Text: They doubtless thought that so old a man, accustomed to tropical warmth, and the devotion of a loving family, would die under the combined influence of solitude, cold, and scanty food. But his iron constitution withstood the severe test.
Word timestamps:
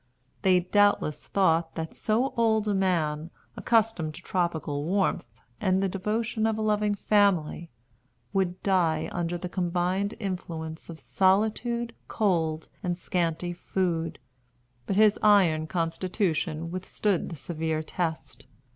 They 0.41 0.61
doubtless 0.61 1.27
thought 1.27 1.75
that 1.75 1.93
so 1.93 2.33
old 2.35 2.67
a 2.67 2.73
man, 2.73 3.29
accustomed 3.55 4.15
to 4.15 4.23
tropical 4.23 4.83
warmth, 4.83 5.29
and 5.59 5.79
the 5.83 5.87
devotion 5.87 6.47
of 6.47 6.57
a 6.57 6.61
loving 6.63 6.95
family, 6.95 7.69
would 8.33 8.63
die 8.63 9.09
under 9.11 9.37
the 9.37 9.47
combined 9.47 10.15
influence 10.19 10.89
of 10.89 10.99
solitude, 10.99 11.93
cold, 12.07 12.67
and 12.81 12.97
scanty 12.97 13.53
food. 13.53 14.17
But 14.87 14.95
his 14.95 15.19
iron 15.21 15.67
constitution 15.67 16.71
withstood 16.71 17.29
the 17.29 17.35
severe 17.35 17.83
test. 17.83 18.47